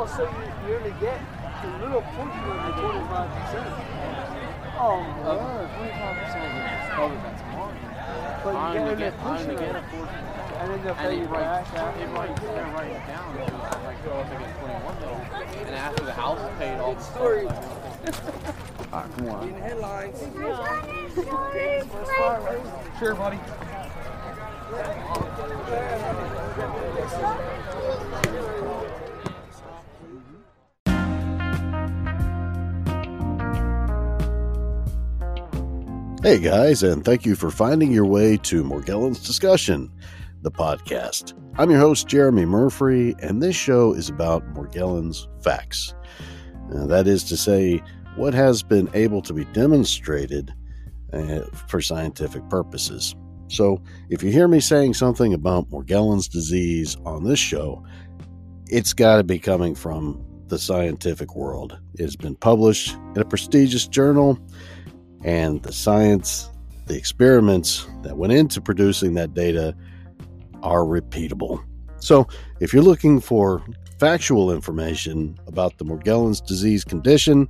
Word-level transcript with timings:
Oh, 0.00 0.06
so 0.06 0.24
you, 0.24 0.28
you 0.64 0.76
only 0.80 0.96
get 0.96 1.20
a 1.20 1.68
little 1.84 2.00
portion 2.00 2.40
of 2.40 2.56
the 2.56 2.72
25%. 2.72 3.12
Oh, 4.80 5.04
no. 5.20 5.68
25% 5.76 6.40
of 6.40 6.56
it 6.56 6.72
is 6.72 6.88
covered 6.88 7.20
by 7.20 7.36
tomorrow. 7.36 7.76
But 8.42 8.52
you 8.52 8.56
I'm 8.56 8.72
get 8.72 8.80
only 8.80 8.92
a 8.94 8.96
get, 8.96 9.12
I'm 9.12 9.20
portion 9.20 9.48
to 9.48 9.54
of 9.56 9.60
it. 9.60 9.76
a 9.76 9.84
portion. 9.92 10.24
And 10.56 10.66
then 10.70 10.80
they'll 10.84 10.94
pay 10.94 11.18
you 11.18 11.24
writes, 11.24 11.70
back 11.70 11.84
after. 11.84 12.00
it 12.00 12.08
writes, 12.16 12.40
they're 12.40 12.64
writing 12.72 12.96
it 12.96 13.06
down. 13.06 13.36
It's 13.36 13.52
like, 13.52 14.00
oh, 14.08 14.20
if 14.20 14.32
I 14.32 14.40
get 14.40 14.56
21 14.64 14.96
though. 15.00 15.20
And 15.68 15.76
after 15.76 16.04
the 16.04 16.12
house 16.14 16.40
is 16.40 16.56
paid 16.56 16.80
off. 16.80 17.02
story. 17.12 17.44
All 17.44 17.52
right, 17.52 17.60
ah, 18.94 19.04
come 19.18 19.28
on. 19.28 19.52
Headlines. 19.52 20.18
Sure, 22.98 23.14
buddy. 23.14 23.38
Hey 36.22 36.38
guys, 36.38 36.82
and 36.82 37.02
thank 37.02 37.24
you 37.24 37.34
for 37.34 37.50
finding 37.50 37.90
your 37.90 38.04
way 38.04 38.36
to 38.36 38.62
Morgellons 38.62 39.24
Discussion, 39.24 39.90
the 40.42 40.50
podcast. 40.50 41.32
I'm 41.56 41.70
your 41.70 41.80
host, 41.80 42.08
Jeremy 42.08 42.44
Murphy, 42.44 43.14
and 43.20 43.42
this 43.42 43.56
show 43.56 43.94
is 43.94 44.10
about 44.10 44.46
Morgellons 44.52 45.28
facts. 45.42 45.94
Uh, 46.74 46.84
that 46.84 47.06
is 47.06 47.24
to 47.24 47.38
say, 47.38 47.82
what 48.16 48.34
has 48.34 48.62
been 48.62 48.90
able 48.92 49.22
to 49.22 49.32
be 49.32 49.46
demonstrated 49.46 50.52
uh, 51.14 51.40
for 51.68 51.80
scientific 51.80 52.46
purposes. 52.50 53.16
So, 53.48 53.82
if 54.10 54.22
you 54.22 54.30
hear 54.30 54.46
me 54.46 54.60
saying 54.60 54.92
something 54.92 55.32
about 55.32 55.70
Morgellons 55.70 56.30
disease 56.30 56.98
on 57.06 57.24
this 57.24 57.38
show, 57.38 57.82
it's 58.66 58.92
got 58.92 59.16
to 59.16 59.24
be 59.24 59.38
coming 59.38 59.74
from 59.74 60.22
the 60.48 60.58
scientific 60.58 61.34
world. 61.34 61.78
It 61.94 62.02
has 62.02 62.16
been 62.16 62.36
published 62.36 62.94
in 63.14 63.22
a 63.22 63.24
prestigious 63.24 63.88
journal 63.88 64.38
and 65.24 65.62
the 65.62 65.72
science, 65.72 66.50
the 66.86 66.96
experiments 66.96 67.86
that 68.02 68.16
went 68.16 68.32
into 68.32 68.60
producing 68.60 69.14
that 69.14 69.34
data 69.34 69.74
are 70.62 70.80
repeatable. 70.80 71.62
So, 71.98 72.26
if 72.60 72.72
you're 72.72 72.82
looking 72.82 73.20
for 73.20 73.62
factual 73.98 74.50
information 74.50 75.38
about 75.46 75.76
the 75.76 75.84
Morgellons 75.84 76.44
disease 76.44 76.84
condition, 76.84 77.48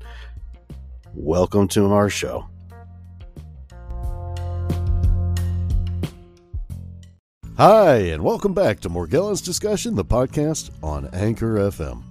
welcome 1.14 1.68
to 1.68 1.92
our 1.92 2.10
show. 2.10 2.46
Hi, 7.56 7.96
and 7.96 8.24
welcome 8.24 8.54
back 8.54 8.80
to 8.80 8.88
Morgellons 8.88 9.44
Discussion, 9.44 9.94
the 9.94 10.04
podcast 10.04 10.70
on 10.82 11.10
Anchor 11.12 11.56
FM. 11.56 12.02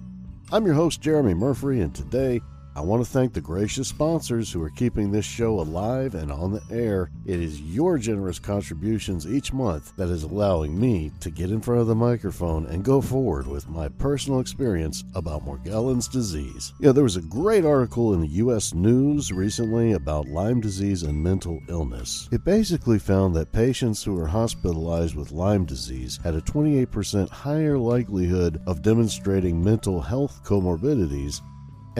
I'm 0.52 0.64
your 0.64 0.74
host, 0.74 1.00
Jeremy 1.00 1.34
Murphy, 1.34 1.80
and 1.80 1.94
today 1.94 2.40
I 2.76 2.82
want 2.82 3.04
to 3.04 3.10
thank 3.10 3.32
the 3.32 3.40
gracious 3.40 3.88
sponsors 3.88 4.52
who 4.52 4.62
are 4.62 4.70
keeping 4.70 5.10
this 5.10 5.24
show 5.24 5.58
alive 5.58 6.14
and 6.14 6.30
on 6.30 6.52
the 6.52 6.62
air. 6.70 7.10
It 7.26 7.40
is 7.40 7.60
your 7.60 7.98
generous 7.98 8.38
contributions 8.38 9.26
each 9.26 9.52
month 9.52 9.92
that 9.96 10.08
is 10.08 10.22
allowing 10.22 10.80
me 10.80 11.10
to 11.18 11.30
get 11.32 11.50
in 11.50 11.60
front 11.60 11.80
of 11.80 11.88
the 11.88 11.96
microphone 11.96 12.66
and 12.66 12.84
go 12.84 13.00
forward 13.00 13.48
with 13.48 13.68
my 13.68 13.88
personal 13.88 14.38
experience 14.38 15.02
about 15.16 15.44
Morgellons 15.44 16.10
disease. 16.10 16.72
Yeah, 16.78 16.92
there 16.92 17.02
was 17.02 17.16
a 17.16 17.22
great 17.22 17.64
article 17.64 18.14
in 18.14 18.20
the 18.20 18.28
U.S. 18.28 18.72
News 18.72 19.32
recently 19.32 19.92
about 19.92 20.28
Lyme 20.28 20.60
disease 20.60 21.02
and 21.02 21.20
mental 21.20 21.60
illness. 21.68 22.28
It 22.30 22.44
basically 22.44 23.00
found 23.00 23.34
that 23.34 23.50
patients 23.50 24.04
who 24.04 24.14
were 24.14 24.28
hospitalized 24.28 25.16
with 25.16 25.32
Lyme 25.32 25.64
disease 25.64 26.20
had 26.22 26.36
a 26.36 26.40
28% 26.40 27.28
higher 27.30 27.76
likelihood 27.76 28.62
of 28.66 28.82
demonstrating 28.82 29.62
mental 29.62 30.00
health 30.00 30.40
comorbidities 30.44 31.40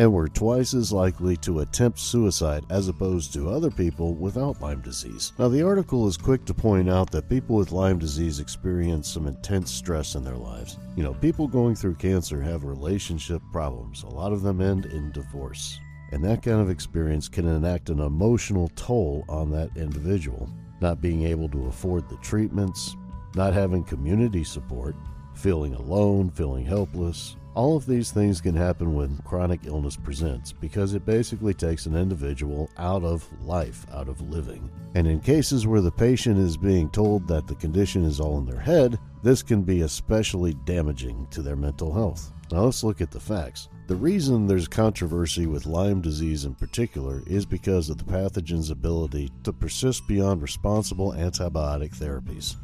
and 0.00 0.10
were 0.10 0.28
twice 0.28 0.72
as 0.72 0.90
likely 0.90 1.36
to 1.36 1.60
attempt 1.60 1.98
suicide 1.98 2.64
as 2.70 2.88
opposed 2.88 3.34
to 3.34 3.50
other 3.50 3.70
people 3.70 4.14
without 4.14 4.58
Lyme 4.62 4.80
disease. 4.80 5.34
Now, 5.38 5.48
the 5.48 5.62
article 5.62 6.08
is 6.08 6.16
quick 6.16 6.46
to 6.46 6.54
point 6.54 6.88
out 6.88 7.10
that 7.10 7.28
people 7.28 7.56
with 7.56 7.70
Lyme 7.70 7.98
disease 7.98 8.40
experience 8.40 9.10
some 9.10 9.26
intense 9.26 9.70
stress 9.70 10.14
in 10.14 10.24
their 10.24 10.38
lives. 10.38 10.78
You 10.96 11.02
know, 11.02 11.12
people 11.12 11.46
going 11.46 11.74
through 11.74 11.96
cancer 11.96 12.40
have 12.40 12.64
relationship 12.64 13.42
problems, 13.52 14.02
a 14.02 14.08
lot 14.08 14.32
of 14.32 14.40
them 14.40 14.62
end 14.62 14.86
in 14.86 15.12
divorce. 15.12 15.78
And 16.12 16.24
that 16.24 16.42
kind 16.42 16.62
of 16.62 16.70
experience 16.70 17.28
can 17.28 17.46
enact 17.46 17.90
an 17.90 18.00
emotional 18.00 18.70
toll 18.76 19.26
on 19.28 19.50
that 19.50 19.76
individual. 19.76 20.48
Not 20.80 21.02
being 21.02 21.24
able 21.24 21.50
to 21.50 21.66
afford 21.66 22.08
the 22.08 22.16
treatments, 22.22 22.96
not 23.34 23.52
having 23.52 23.84
community 23.84 24.44
support, 24.44 24.96
feeling 25.34 25.74
alone, 25.74 26.30
feeling 26.30 26.64
helpless, 26.64 27.36
all 27.54 27.76
of 27.76 27.86
these 27.86 28.10
things 28.10 28.40
can 28.40 28.54
happen 28.54 28.94
when 28.94 29.18
chronic 29.24 29.60
illness 29.64 29.96
presents 29.96 30.52
because 30.52 30.94
it 30.94 31.04
basically 31.04 31.54
takes 31.54 31.86
an 31.86 31.96
individual 31.96 32.70
out 32.78 33.02
of 33.02 33.26
life, 33.44 33.86
out 33.92 34.08
of 34.08 34.20
living. 34.30 34.70
And 34.94 35.06
in 35.06 35.20
cases 35.20 35.66
where 35.66 35.80
the 35.80 35.90
patient 35.90 36.38
is 36.38 36.56
being 36.56 36.90
told 36.90 37.26
that 37.28 37.46
the 37.46 37.54
condition 37.56 38.04
is 38.04 38.20
all 38.20 38.38
in 38.38 38.46
their 38.46 38.60
head, 38.60 38.98
this 39.22 39.42
can 39.42 39.62
be 39.62 39.82
especially 39.82 40.54
damaging 40.64 41.26
to 41.30 41.42
their 41.42 41.56
mental 41.56 41.92
health. 41.92 42.32
Now 42.52 42.62
let's 42.62 42.82
look 42.84 43.00
at 43.00 43.10
the 43.10 43.20
facts. 43.20 43.68
The 43.86 43.96
reason 43.96 44.46
there's 44.46 44.68
controversy 44.68 45.46
with 45.46 45.66
Lyme 45.66 46.00
disease 46.00 46.44
in 46.44 46.54
particular 46.54 47.22
is 47.26 47.44
because 47.44 47.90
of 47.90 47.98
the 47.98 48.04
pathogen's 48.04 48.70
ability 48.70 49.30
to 49.42 49.52
persist 49.52 50.06
beyond 50.06 50.42
responsible 50.42 51.12
antibiotic 51.12 51.96
therapies. 51.96 52.56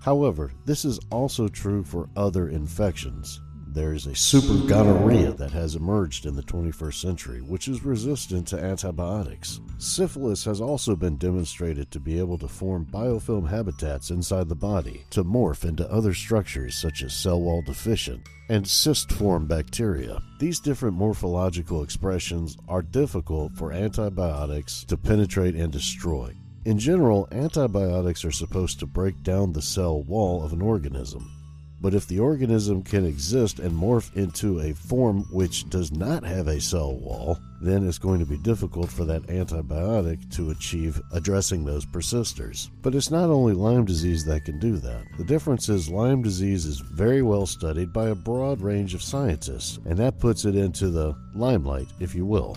However, 0.00 0.50
this 0.64 0.84
is 0.84 0.98
also 1.10 1.46
true 1.46 1.84
for 1.84 2.08
other 2.16 2.48
infections. 2.48 3.40
There's 3.74 4.06
a 4.06 4.14
super 4.14 4.68
gonorrhea 4.68 5.32
that 5.32 5.52
has 5.52 5.76
emerged 5.76 6.26
in 6.26 6.36
the 6.36 6.42
21st 6.42 7.00
century, 7.00 7.40
which 7.40 7.68
is 7.68 7.82
resistant 7.82 8.46
to 8.48 8.62
antibiotics. 8.62 9.60
Syphilis 9.78 10.44
has 10.44 10.60
also 10.60 10.94
been 10.94 11.16
demonstrated 11.16 11.90
to 11.90 11.98
be 11.98 12.18
able 12.18 12.36
to 12.36 12.48
form 12.48 12.84
biofilm 12.84 13.48
habitats 13.48 14.10
inside 14.10 14.50
the 14.50 14.54
body 14.54 15.06
to 15.08 15.24
morph 15.24 15.64
into 15.66 15.90
other 15.90 16.12
structures 16.12 16.74
such 16.74 17.02
as 17.02 17.14
cell 17.14 17.40
wall 17.40 17.62
deficient 17.62 18.20
and 18.50 18.68
cyst 18.68 19.10
form 19.10 19.46
bacteria. 19.46 20.20
These 20.38 20.60
different 20.60 20.94
morphological 20.94 21.82
expressions 21.82 22.58
are 22.68 22.82
difficult 22.82 23.54
for 23.54 23.72
antibiotics 23.72 24.84
to 24.84 24.98
penetrate 24.98 25.54
and 25.54 25.72
destroy. 25.72 26.36
In 26.66 26.78
general, 26.78 27.26
antibiotics 27.32 28.22
are 28.26 28.32
supposed 28.32 28.80
to 28.80 28.86
break 28.86 29.22
down 29.22 29.54
the 29.54 29.62
cell 29.62 30.02
wall 30.02 30.44
of 30.44 30.52
an 30.52 30.60
organism. 30.60 31.41
But 31.82 31.94
if 31.94 32.06
the 32.06 32.20
organism 32.20 32.84
can 32.84 33.04
exist 33.04 33.58
and 33.58 33.72
morph 33.72 34.16
into 34.16 34.60
a 34.60 34.72
form 34.72 35.24
which 35.32 35.68
does 35.68 35.90
not 35.90 36.24
have 36.24 36.46
a 36.46 36.60
cell 36.60 36.94
wall, 36.94 37.38
then 37.60 37.86
it's 37.86 37.98
going 37.98 38.20
to 38.20 38.24
be 38.24 38.38
difficult 38.38 38.88
for 38.88 39.04
that 39.04 39.24
antibiotic 39.24 40.32
to 40.36 40.50
achieve 40.50 41.02
addressing 41.12 41.64
those 41.64 41.84
persisters. 41.84 42.70
But 42.82 42.94
it's 42.94 43.10
not 43.10 43.30
only 43.30 43.52
Lyme 43.52 43.84
disease 43.84 44.24
that 44.26 44.44
can 44.44 44.60
do 44.60 44.76
that. 44.76 45.04
The 45.18 45.24
difference 45.24 45.68
is 45.68 45.88
Lyme 45.88 46.22
disease 46.22 46.66
is 46.66 46.78
very 46.78 47.22
well 47.22 47.46
studied 47.46 47.92
by 47.92 48.10
a 48.10 48.14
broad 48.14 48.60
range 48.60 48.94
of 48.94 49.02
scientists, 49.02 49.80
and 49.84 49.98
that 49.98 50.20
puts 50.20 50.44
it 50.44 50.54
into 50.54 50.88
the 50.88 51.16
limelight, 51.34 51.88
if 51.98 52.14
you 52.14 52.24
will. 52.24 52.56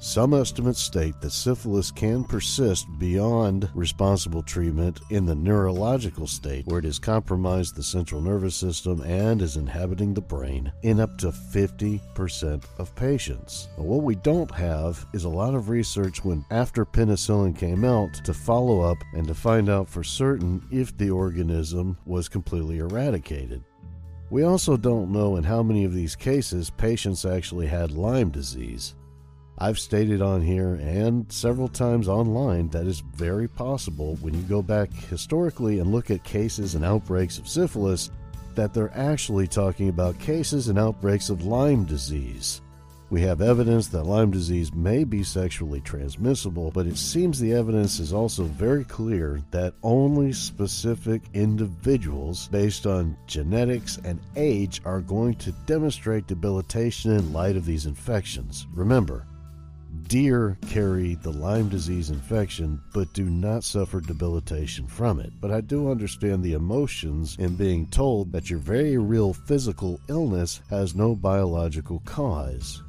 Some 0.00 0.32
estimates 0.32 0.78
state 0.78 1.20
that 1.20 1.32
syphilis 1.32 1.90
can 1.90 2.22
persist 2.22 2.86
beyond 3.00 3.68
responsible 3.74 4.44
treatment 4.44 5.00
in 5.10 5.26
the 5.26 5.34
neurological 5.34 6.28
state, 6.28 6.66
where 6.68 6.78
it 6.78 6.84
has 6.84 7.00
compromised 7.00 7.74
the 7.74 7.82
central 7.82 8.20
nervous 8.20 8.54
system 8.54 9.00
and 9.02 9.42
is 9.42 9.56
inhabiting 9.56 10.14
the 10.14 10.20
brain, 10.20 10.70
in 10.82 11.00
up 11.00 11.18
to 11.18 11.32
50% 11.32 12.62
of 12.78 12.94
patients. 12.94 13.68
But 13.76 13.86
what 13.86 14.04
we 14.04 14.14
don't 14.14 14.50
have 14.52 15.04
is 15.14 15.24
a 15.24 15.28
lot 15.28 15.56
of 15.56 15.68
research 15.68 16.24
when 16.24 16.44
after 16.52 16.86
penicillin 16.86 17.58
came 17.58 17.84
out 17.84 18.14
to 18.24 18.32
follow 18.32 18.80
up 18.80 18.98
and 19.14 19.26
to 19.26 19.34
find 19.34 19.68
out 19.68 19.88
for 19.88 20.04
certain 20.04 20.64
if 20.70 20.96
the 20.96 21.10
organism 21.10 21.98
was 22.06 22.28
completely 22.28 22.78
eradicated. 22.78 23.64
We 24.30 24.44
also 24.44 24.76
don't 24.76 25.10
know 25.10 25.36
in 25.36 25.42
how 25.42 25.64
many 25.64 25.84
of 25.84 25.92
these 25.92 26.14
cases 26.14 26.70
patients 26.70 27.24
actually 27.24 27.66
had 27.66 27.90
Lyme 27.90 28.30
disease. 28.30 28.94
I've 29.60 29.78
stated 29.80 30.22
on 30.22 30.40
here 30.40 30.74
and 30.74 31.30
several 31.32 31.66
times 31.66 32.06
online 32.06 32.68
that 32.68 32.86
it's 32.86 33.00
very 33.00 33.48
possible 33.48 34.14
when 34.20 34.32
you 34.32 34.42
go 34.42 34.62
back 34.62 34.92
historically 34.92 35.80
and 35.80 35.90
look 35.90 36.12
at 36.12 36.22
cases 36.22 36.76
and 36.76 36.84
outbreaks 36.84 37.38
of 37.38 37.48
syphilis 37.48 38.12
that 38.54 38.72
they're 38.72 38.96
actually 38.96 39.48
talking 39.48 39.88
about 39.88 40.18
cases 40.20 40.68
and 40.68 40.78
outbreaks 40.78 41.28
of 41.28 41.44
Lyme 41.44 41.84
disease. 41.84 42.60
We 43.10 43.20
have 43.22 43.40
evidence 43.40 43.88
that 43.88 44.04
Lyme 44.04 44.30
disease 44.30 44.72
may 44.72 45.02
be 45.02 45.24
sexually 45.24 45.80
transmissible, 45.80 46.70
but 46.70 46.86
it 46.86 46.96
seems 46.96 47.40
the 47.40 47.54
evidence 47.54 47.98
is 47.98 48.12
also 48.12 48.44
very 48.44 48.84
clear 48.84 49.40
that 49.50 49.74
only 49.82 50.32
specific 50.32 51.22
individuals 51.34 52.46
based 52.48 52.86
on 52.86 53.16
genetics 53.26 53.98
and 54.04 54.20
age 54.36 54.82
are 54.84 55.00
going 55.00 55.34
to 55.36 55.52
demonstrate 55.66 56.28
debilitation 56.28 57.10
in 57.12 57.32
light 57.32 57.56
of 57.56 57.64
these 57.64 57.86
infections. 57.86 58.66
Remember, 58.72 59.26
deer 60.04 60.56
carry 60.68 61.14
the 61.16 61.32
Lyme 61.32 61.68
disease 61.68 62.10
infection 62.10 62.80
but 62.92 63.12
do 63.12 63.24
not 63.24 63.64
suffer 63.64 64.00
debilitation 64.00 64.86
from 64.86 65.20
it. 65.20 65.32
But 65.40 65.50
I 65.50 65.60
do 65.60 65.90
understand 65.90 66.42
the 66.42 66.54
emotions 66.54 67.36
in 67.38 67.56
being 67.56 67.86
told 67.88 68.32
that 68.32 68.48
your 68.50 68.58
very 68.58 68.96
real 68.98 69.32
physical 69.32 70.00
illness 70.08 70.60
has 70.70 70.94
no 70.94 71.14
biological 71.14 72.00
cause. 72.04 72.82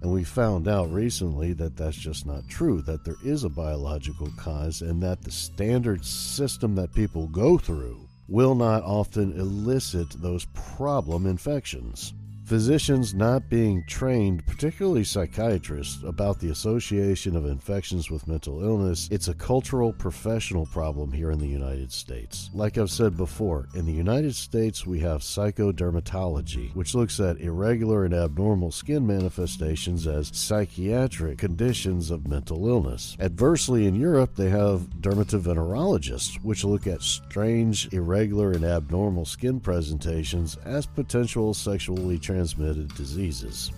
And 0.00 0.12
we 0.12 0.24
found 0.24 0.68
out 0.68 0.92
recently 0.92 1.52
that 1.54 1.76
that's 1.76 1.96
just 1.96 2.24
not 2.24 2.48
true, 2.48 2.82
that 2.82 3.04
there 3.04 3.16
is 3.24 3.44
a 3.44 3.48
biological 3.48 4.28
cause, 4.36 4.82
and 4.82 5.02
that 5.02 5.22
the 5.22 5.30
standard 5.30 6.04
system 6.04 6.74
that 6.76 6.94
people 6.94 7.26
go 7.26 7.58
through 7.58 8.08
will 8.28 8.54
not 8.54 8.82
often 8.84 9.32
elicit 9.38 10.10
those 10.22 10.44
problem 10.54 11.26
infections. 11.26 12.12
Physicians 12.48 13.12
not 13.12 13.50
being 13.50 13.84
trained, 13.84 14.46
particularly 14.46 15.04
psychiatrists, 15.04 16.02
about 16.02 16.40
the 16.40 16.48
association 16.48 17.36
of 17.36 17.44
infections 17.44 18.10
with 18.10 18.26
mental 18.26 18.64
illness, 18.64 19.06
it's 19.12 19.28
a 19.28 19.34
cultural 19.34 19.92
professional 19.92 20.64
problem 20.64 21.12
here 21.12 21.30
in 21.30 21.38
the 21.38 21.46
United 21.46 21.92
States. 21.92 22.48
Like 22.54 22.78
I've 22.78 22.90
said 22.90 23.18
before, 23.18 23.68
in 23.74 23.84
the 23.84 23.92
United 23.92 24.34
States 24.34 24.86
we 24.86 24.98
have 25.00 25.20
psychodermatology, 25.20 26.74
which 26.74 26.94
looks 26.94 27.20
at 27.20 27.38
irregular 27.38 28.06
and 28.06 28.14
abnormal 28.14 28.72
skin 28.72 29.06
manifestations 29.06 30.06
as 30.06 30.30
psychiatric 30.34 31.36
conditions 31.36 32.10
of 32.10 32.26
mental 32.26 32.66
illness. 32.66 33.14
Adversely, 33.20 33.84
in 33.86 33.94
Europe, 33.94 34.36
they 34.36 34.48
have 34.48 34.88
dermatovenerologists, 35.02 36.42
which 36.42 36.64
look 36.64 36.86
at 36.86 37.02
strange, 37.02 37.92
irregular, 37.92 38.52
and 38.52 38.64
abnormal 38.64 39.26
skin 39.26 39.60
presentations 39.60 40.56
as 40.64 40.86
potential 40.86 41.52
sexually 41.52 42.18
transmitted 42.18 42.37
transmitted 42.38 42.94
diseases. 42.94 43.72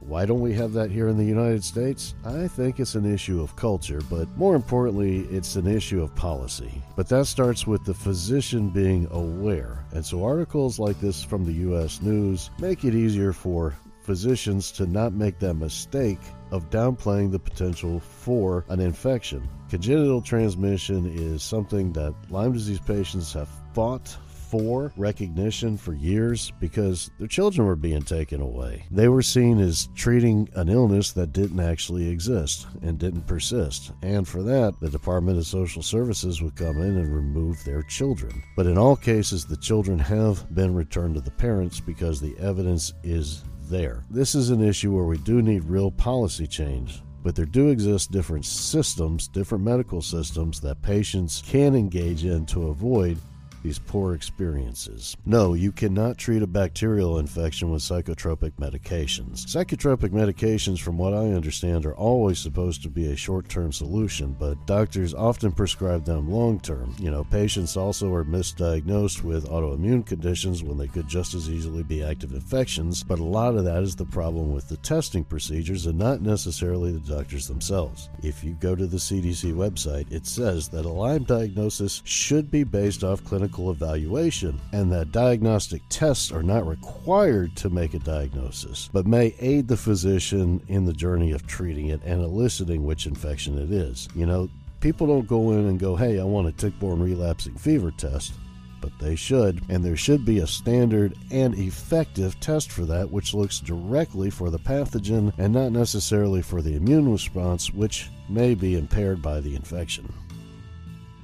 Why 0.00 0.26
don't 0.26 0.42
we 0.42 0.52
have 0.52 0.74
that 0.74 0.90
here 0.90 1.08
in 1.08 1.16
the 1.16 1.24
United 1.24 1.64
States? 1.64 2.14
I 2.22 2.48
think 2.48 2.78
it's 2.78 2.96
an 2.96 3.10
issue 3.10 3.40
of 3.40 3.56
culture, 3.56 4.02
but 4.10 4.28
more 4.36 4.54
importantly, 4.54 5.20
it's 5.30 5.56
an 5.56 5.66
issue 5.66 6.02
of 6.02 6.14
policy. 6.14 6.82
But 6.96 7.08
that 7.08 7.24
starts 7.26 7.66
with 7.66 7.82
the 7.86 7.94
physician 7.94 8.68
being 8.68 9.08
aware. 9.10 9.86
And 9.92 10.04
so 10.04 10.22
articles 10.22 10.78
like 10.78 11.00
this 11.00 11.24
from 11.24 11.46
the 11.46 11.54
U.S. 11.70 12.02
News 12.02 12.50
make 12.58 12.84
it 12.84 12.94
easier 12.94 13.32
for 13.32 13.74
physicians 14.02 14.70
to 14.72 14.86
not 14.86 15.14
make 15.14 15.38
that 15.38 15.54
mistake 15.54 16.20
of 16.50 16.68
downplaying 16.68 17.32
the 17.32 17.38
potential 17.38 18.00
for 18.00 18.66
an 18.68 18.80
infection. 18.80 19.48
Congenital 19.70 20.20
transmission 20.20 21.06
is 21.06 21.42
something 21.42 21.94
that 21.94 22.14
Lyme 22.28 22.52
disease 22.52 22.80
patients 22.80 23.32
have 23.32 23.48
fought 23.72 24.14
for 24.50 24.92
recognition 24.96 25.76
for 25.76 25.94
years 25.94 26.52
because 26.60 27.10
their 27.18 27.28
children 27.28 27.66
were 27.66 27.76
being 27.76 28.02
taken 28.02 28.40
away. 28.40 28.84
They 28.90 29.08
were 29.08 29.22
seen 29.22 29.58
as 29.58 29.88
treating 29.94 30.48
an 30.54 30.68
illness 30.68 31.12
that 31.12 31.32
didn't 31.32 31.60
actually 31.60 32.08
exist 32.08 32.66
and 32.82 32.98
didn't 32.98 33.26
persist. 33.26 33.92
And 34.02 34.26
for 34.26 34.42
that, 34.42 34.74
the 34.80 34.90
Department 34.90 35.38
of 35.38 35.46
Social 35.46 35.82
Services 35.82 36.40
would 36.42 36.56
come 36.56 36.80
in 36.80 36.96
and 36.96 37.14
remove 37.14 37.62
their 37.64 37.82
children. 37.82 38.42
But 38.56 38.66
in 38.66 38.78
all 38.78 38.96
cases, 38.96 39.44
the 39.44 39.56
children 39.56 39.98
have 39.98 40.54
been 40.54 40.74
returned 40.74 41.14
to 41.16 41.20
the 41.20 41.30
parents 41.30 41.80
because 41.80 42.20
the 42.20 42.36
evidence 42.38 42.92
is 43.02 43.44
there. 43.68 44.04
This 44.10 44.34
is 44.34 44.50
an 44.50 44.62
issue 44.62 44.94
where 44.94 45.04
we 45.04 45.18
do 45.18 45.42
need 45.42 45.64
real 45.64 45.90
policy 45.90 46.46
change 46.46 47.02
but 47.26 47.34
there 47.34 47.44
do 47.44 47.70
exist 47.70 48.12
different 48.12 48.44
systems, 48.44 49.26
different 49.26 49.64
medical 49.64 50.00
systems 50.00 50.60
that 50.60 50.80
patients 50.80 51.42
can 51.44 51.74
engage 51.74 52.24
in 52.24 52.46
to 52.46 52.68
avoid 52.68 53.18
these 53.66 53.78
poor 53.80 54.14
experiences. 54.14 55.16
No, 55.26 55.54
you 55.54 55.72
cannot 55.72 56.18
treat 56.18 56.40
a 56.40 56.46
bacterial 56.46 57.18
infection 57.18 57.72
with 57.72 57.82
psychotropic 57.82 58.52
medications. 58.60 59.44
Psychotropic 59.44 60.10
medications, 60.10 60.80
from 60.80 60.96
what 60.96 61.12
I 61.12 61.32
understand, 61.32 61.84
are 61.84 61.96
always 61.96 62.38
supposed 62.38 62.84
to 62.84 62.88
be 62.88 63.10
a 63.10 63.16
short 63.16 63.48
term 63.48 63.72
solution, 63.72 64.36
but 64.38 64.66
doctors 64.66 65.14
often 65.14 65.50
prescribe 65.50 66.04
them 66.04 66.30
long 66.30 66.60
term. 66.60 66.94
You 67.00 67.10
know, 67.10 67.24
patients 67.24 67.76
also 67.76 68.14
are 68.14 68.24
misdiagnosed 68.24 69.24
with 69.24 69.48
autoimmune 69.48 70.06
conditions 70.06 70.62
when 70.62 70.78
they 70.78 70.86
could 70.86 71.08
just 71.08 71.34
as 71.34 71.50
easily 71.50 71.82
be 71.82 72.04
active 72.04 72.34
infections, 72.34 73.02
but 73.02 73.18
a 73.18 73.24
lot 73.24 73.56
of 73.56 73.64
that 73.64 73.82
is 73.82 73.96
the 73.96 74.04
problem 74.04 74.52
with 74.52 74.68
the 74.68 74.76
testing 74.76 75.24
procedures 75.24 75.86
and 75.86 75.98
not 75.98 76.20
necessarily 76.20 76.92
the 76.92 77.00
doctors 77.16 77.48
themselves. 77.48 78.10
If 78.22 78.44
you 78.44 78.56
go 78.60 78.76
to 78.76 78.86
the 78.86 78.96
CDC 78.96 79.52
website, 79.54 80.12
it 80.12 80.24
says 80.24 80.68
that 80.68 80.84
a 80.84 80.88
Lyme 80.88 81.24
diagnosis 81.24 82.00
should 82.04 82.48
be 82.48 82.62
based 82.62 83.02
off 83.02 83.24
clinical 83.24 83.55
evaluation, 83.58 84.60
and 84.72 84.90
that 84.92 85.12
diagnostic 85.12 85.82
tests 85.88 86.30
are 86.30 86.42
not 86.42 86.66
required 86.66 87.56
to 87.56 87.70
make 87.70 87.94
a 87.94 87.98
diagnosis, 87.98 88.88
but 88.92 89.06
may 89.06 89.34
aid 89.40 89.68
the 89.68 89.76
physician 89.76 90.62
in 90.68 90.84
the 90.84 90.92
journey 90.92 91.32
of 91.32 91.46
treating 91.46 91.88
it 91.88 92.02
and 92.04 92.22
eliciting 92.22 92.84
which 92.84 93.06
infection 93.06 93.58
it 93.58 93.70
is. 93.70 94.08
You 94.14 94.26
know, 94.26 94.48
people 94.80 95.06
don't 95.06 95.26
go 95.26 95.52
in 95.52 95.66
and 95.66 95.78
go, 95.78 95.96
hey, 95.96 96.20
I 96.20 96.24
want 96.24 96.48
a 96.48 96.52
tick 96.52 96.78
borne 96.78 97.00
relapsing 97.00 97.56
fever 97.56 97.90
test 97.90 98.32
but 98.80 98.98
they 99.00 99.16
should, 99.16 99.60
and 99.68 99.84
there 99.84 99.96
should 99.96 100.24
be 100.24 100.38
a 100.38 100.46
standard 100.46 101.12
and 101.32 101.58
effective 101.58 102.38
test 102.38 102.70
for 102.70 102.84
that 102.84 103.10
which 103.10 103.34
looks 103.34 103.58
directly 103.58 104.30
for 104.30 104.48
the 104.48 104.58
pathogen 104.58 105.32
and 105.38 105.52
not 105.52 105.72
necessarily 105.72 106.40
for 106.40 106.62
the 106.62 106.76
immune 106.76 107.10
response, 107.10 107.72
which 107.72 108.10
may 108.28 108.54
be 108.54 108.76
impaired 108.76 109.20
by 109.20 109.40
the 109.40 109.56
infection. 109.56 110.12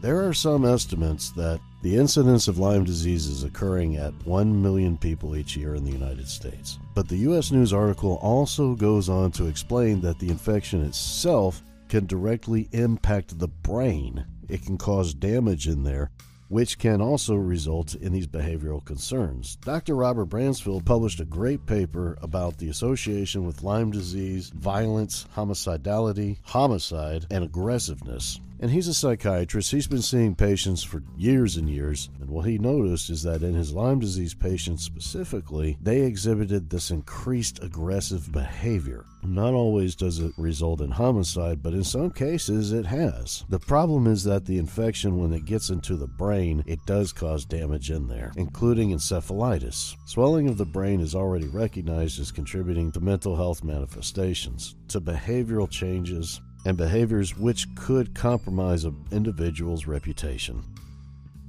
There 0.01 0.27
are 0.27 0.35
some 0.35 0.65
estimates 0.65 1.31
that 1.33 1.61
the 1.83 1.97
incidence 1.97 2.47
of 2.47 2.59
Lyme 2.59 2.85
disease 2.85 3.27
is 3.27 3.43
occurring 3.43 3.97
at 3.97 4.15
1 4.25 4.63
million 4.63 4.97
people 4.97 5.37
each 5.37 5.57
year 5.57 5.75
in 5.75 5.85
the 5.85 5.91
United 5.91 6.29
States. 6.29 6.79
But 6.95 7.09
the 7.09 7.17
U.S. 7.19 7.51
News 7.51 7.73
article 7.73 8.21
also 8.23 8.75
goes 8.75 9.09
on 9.09 9.33
to 9.33 9.47
explain 9.47 10.01
that 10.03 10.21
the 10.21 10.29
infection 10.29 10.85
itself 10.85 11.61
can 11.89 12.07
directly 12.07 12.69
impact 12.71 13.39
the 13.39 13.49
brain. 13.49 14.25
It 14.49 14.65
can 14.65 14.79
cause 14.79 15.13
damage 15.13 15.67
in 15.67 15.83
there, 15.83 16.13
which 16.49 16.79
can 16.79 17.01
also 17.01 17.35
result 17.35 17.97
in 17.97 18.13
these 18.13 18.29
behavioral 18.29 18.85
concerns. 18.85 19.57
Dr. 19.57 19.97
Robert 19.97 20.29
Bransfield 20.29 20.85
published 20.85 21.19
a 21.19 21.25
great 21.25 21.67
paper 21.67 22.17
about 22.23 22.59
the 22.59 22.69
association 22.69 23.45
with 23.45 23.65
Lyme 23.65 23.91
disease, 23.91 24.51
violence, 24.51 25.27
homicidality, 25.35 26.39
homicide, 26.45 27.27
and 27.31 27.43
aggressiveness. 27.43 28.39
And 28.63 28.71
he's 28.71 28.87
a 28.87 28.95
psychiatrist. 28.95 29.73
He's 29.73 29.89
been 29.89 30.03
seeing 30.03 30.37
patients 30.37 30.85
for 30.85 31.03
years 31.17 31.57
and 31.57 31.69
years. 31.69 32.09
And 32.21 32.31
what 32.31 32.47
he 32.47 32.59
noticed 32.59 33.11
is 33.11 33.25
that 33.25 33.43
in 33.43 33.55
his 33.55 33.73
Lyme 33.73 33.99
disease 33.99 34.35
patients 34.35 34.85
specifically, 34.85 35.77
they 35.83 36.03
exhibited 36.03 36.71
this 36.71 36.93
increased 36.93 37.61
aggressive 37.61 38.31
behavior. 38.31 39.05
Not 39.25 39.53
always 39.53 39.97
does 39.97 40.21
it 40.21 40.33
result 40.37 40.81
in 40.81 40.93
homicide, 40.93 41.61
but 41.61 41.75
in 41.75 41.83
some 41.83 42.13
cases 42.13 42.73
it 42.73 42.87
has. 42.87 43.45
The 43.49 43.59
problem 43.59 44.07
is 44.07 44.23
that 44.25 44.45
the 44.45 44.59
infection, 44.59 45.19
when 45.19 45.33
it 45.33 45.45
gets 45.45 45.71
into 45.71 45.97
the 45.97 46.07
brain, 46.07 46.63
it 46.65 46.79
does 46.87 47.13
cause 47.13 47.45
damage 47.45 47.91
in 47.91 48.07
there, 48.07 48.31
including 48.37 48.91
encephalitis. 48.91 49.97
Swelling 50.07 50.49
of 50.49 50.57
the 50.57 50.65
brain 50.65 51.01
is 51.01 51.17
already 51.17 51.49
recognized 51.49 52.21
as 52.21 52.31
contributing 52.31 52.93
to 52.93 53.01
mental 53.01 53.35
health 53.35 53.65
manifestations, 53.65 54.77
to 54.87 55.01
behavioral 55.01 55.69
changes, 55.69 56.41
and 56.65 56.77
behaviors 56.77 57.37
which 57.37 57.67
could 57.75 58.15
compromise 58.15 58.85
an 58.85 58.97
individual's 59.11 59.87
reputation. 59.87 60.63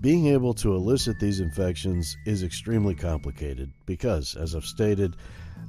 Being 0.01 0.27
able 0.27 0.53
to 0.55 0.75
elicit 0.75 1.19
these 1.19 1.39
infections 1.39 2.17
is 2.25 2.43
extremely 2.43 2.95
complicated 2.95 3.71
because, 3.85 4.35
as 4.35 4.55
I've 4.55 4.65
stated, 4.65 5.15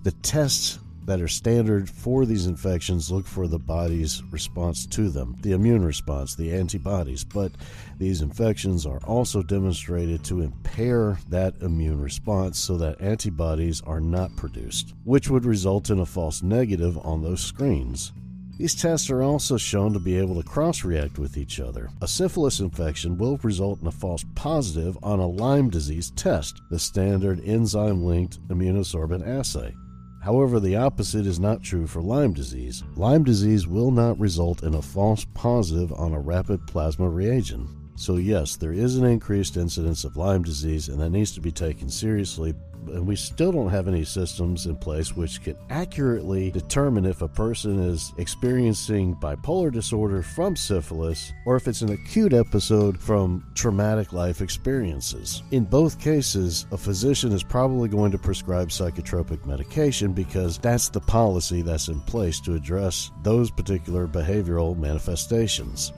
the 0.02 0.10
tests 0.10 0.78
that 1.06 1.20
are 1.20 1.28
standard 1.28 1.88
for 1.88 2.24
these 2.24 2.46
infections 2.46 3.10
look 3.10 3.26
for 3.26 3.46
the 3.46 3.58
body's 3.58 4.22
response 4.30 4.86
to 4.86 5.10
them, 5.10 5.36
the 5.42 5.52
immune 5.52 5.84
response, 5.84 6.34
the 6.34 6.52
antibodies. 6.52 7.24
But 7.24 7.52
these 7.98 8.22
infections 8.22 8.86
are 8.86 9.00
also 9.04 9.42
demonstrated 9.42 10.24
to 10.24 10.40
impair 10.40 11.18
that 11.28 11.54
immune 11.60 12.00
response 12.00 12.58
so 12.58 12.76
that 12.78 13.00
antibodies 13.00 13.82
are 13.82 14.00
not 14.00 14.34
produced, 14.36 14.94
which 15.04 15.28
would 15.28 15.44
result 15.44 15.90
in 15.90 16.00
a 16.00 16.06
false 16.06 16.42
negative 16.42 16.98
on 17.04 17.22
those 17.22 17.42
screens. 17.42 18.12
These 18.56 18.76
tests 18.76 19.10
are 19.10 19.22
also 19.22 19.56
shown 19.56 19.92
to 19.94 19.98
be 19.98 20.16
able 20.16 20.36
to 20.36 20.48
cross 20.48 20.84
react 20.84 21.18
with 21.18 21.36
each 21.36 21.58
other. 21.58 21.90
A 22.00 22.06
syphilis 22.06 22.60
infection 22.60 23.18
will 23.18 23.36
result 23.38 23.80
in 23.80 23.88
a 23.88 23.92
false 23.92 24.24
positive 24.36 24.96
on 25.02 25.18
a 25.18 25.26
Lyme 25.26 25.70
disease 25.70 26.10
test, 26.12 26.62
the 26.70 26.78
standard 26.78 27.40
enzyme 27.44 28.04
linked 28.04 28.38
immunosorbent 28.46 29.26
assay. 29.26 29.74
However, 30.22 30.60
the 30.60 30.76
opposite 30.76 31.26
is 31.26 31.40
not 31.40 31.62
true 31.62 31.86
for 31.86 32.00
Lyme 32.00 32.32
disease. 32.32 32.84
Lyme 32.96 33.24
disease 33.24 33.66
will 33.66 33.90
not 33.90 34.18
result 34.20 34.62
in 34.62 34.74
a 34.74 34.82
false 34.82 35.26
positive 35.34 35.92
on 35.92 36.14
a 36.14 36.20
rapid 36.20 36.66
plasma 36.66 37.08
reagent. 37.08 37.68
So, 37.96 38.16
yes, 38.16 38.56
there 38.56 38.72
is 38.72 38.96
an 38.96 39.04
increased 39.04 39.56
incidence 39.56 40.04
of 40.04 40.16
Lyme 40.16 40.42
disease, 40.42 40.88
and 40.88 41.00
that 41.00 41.10
needs 41.10 41.32
to 41.32 41.40
be 41.40 41.52
taken 41.52 41.88
seriously. 41.88 42.54
And 42.88 43.06
we 43.06 43.16
still 43.16 43.52
don't 43.52 43.70
have 43.70 43.88
any 43.88 44.04
systems 44.04 44.66
in 44.66 44.76
place 44.76 45.16
which 45.16 45.42
can 45.42 45.56
accurately 45.70 46.50
determine 46.50 47.06
if 47.06 47.22
a 47.22 47.28
person 47.28 47.78
is 47.78 48.12
experiencing 48.18 49.14
bipolar 49.16 49.72
disorder 49.72 50.22
from 50.22 50.54
syphilis 50.54 51.32
or 51.46 51.56
if 51.56 51.66
it's 51.66 51.80
an 51.80 51.92
acute 51.92 52.34
episode 52.34 53.00
from 53.00 53.46
traumatic 53.54 54.12
life 54.12 54.42
experiences. 54.42 55.42
In 55.52 55.64
both 55.64 55.98
cases, 55.98 56.66
a 56.72 56.76
physician 56.76 57.32
is 57.32 57.42
probably 57.42 57.88
going 57.88 58.12
to 58.12 58.18
prescribe 58.18 58.68
psychotropic 58.68 59.46
medication 59.46 60.12
because 60.12 60.58
that's 60.58 60.90
the 60.90 61.00
policy 61.00 61.62
that's 61.62 61.88
in 61.88 62.00
place 62.00 62.38
to 62.40 62.54
address 62.54 63.10
those 63.22 63.50
particular 63.50 64.06
behavioral 64.06 64.76
manifestations. 64.76 65.92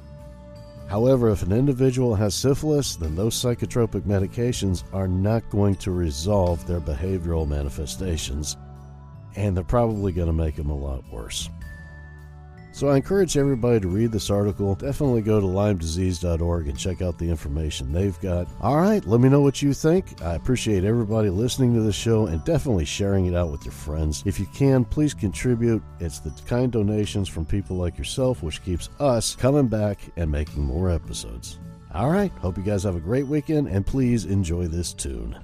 However, 0.89 1.31
if 1.31 1.43
an 1.43 1.53
individual 1.53 2.15
has 2.15 2.35
syphilis, 2.35 2.97
then 2.97 3.17
those 3.17 3.35
psychotropic 3.35 4.03
medications 4.03 4.85
are 4.93 5.09
not 5.09 5.49
going 5.51 5.75
to 5.77 5.91
resolve 5.91 6.65
their 6.67 6.81
behavioral 6.81 7.49
manifestations, 7.49 8.57
and 9.35 9.57
they're 9.57 9.65
probably 9.65 10.13
going 10.13 10.29
to 10.29 10.33
make 10.33 10.55
them 10.55 10.71
a 10.71 10.77
lot 10.77 11.03
worse. 11.11 11.51
So 12.77 12.89
I 12.91 12.97
encourage 12.97 13.39
everybody 13.39 13.81
to 13.81 13.89
read 13.89 14.13
this 14.13 14.29
article. 14.29 14.75
Definitely 14.75 15.23
go 15.23 15.41
to 15.41 15.47
LymeDisease.org 15.47 16.69
and 16.69 16.79
check 16.79 17.01
out 17.01 17.17
the 17.17 17.31
information 17.31 17.91
they've 17.91 18.21
got. 18.21 18.49
All 18.61 18.77
right, 18.77 19.03
let 19.07 19.23
me 19.23 19.31
know 19.31 19.41
what 19.41 19.63
you 19.63 19.73
think. 19.73 20.21
I 20.21 20.35
appreciate 20.35 20.85
everybody 20.85 21.31
listening 21.31 21.73
to 21.73 21.81
the 21.81 21.91
show 21.91 22.27
and 22.27 22.45
definitely 22.45 22.85
sharing 22.85 23.25
it 23.25 23.35
out 23.35 23.51
with 23.51 23.65
your 23.65 23.73
friends. 23.73 24.23
If 24.27 24.39
you 24.39 24.45
can, 24.55 24.85
please 24.85 25.15
contribute. 25.15 25.83
It's 26.01 26.19
the 26.19 26.35
kind 26.45 26.71
donations 26.71 27.31
from 27.31 27.47
people 27.47 27.79
like 27.79 27.97
yourself 27.97 28.43
which 28.43 28.63
keeps 28.63 28.91
us 29.01 29.35
coming 29.35 29.69
back 29.69 29.99
and 30.19 30.31
making 30.31 30.63
more 30.63 30.91
episodes. 30.91 31.59
All 31.95 32.11
right, 32.11 32.31
hope 32.43 32.59
you 32.59 32.63
guys 32.63 32.83
have 32.83 32.95
a 32.95 33.01
great 33.01 33.27
weekend 33.27 33.69
and 33.69 33.87
please 33.87 34.27
enjoy 34.27 34.67
this 34.67 34.93
tune. 34.93 35.35